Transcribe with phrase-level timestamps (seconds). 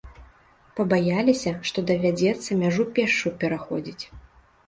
[0.79, 4.03] Пабаяліся, што давядзецца мяжу пешшу пераходзіць.